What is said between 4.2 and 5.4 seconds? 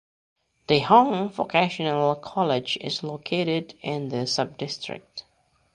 subdistrict.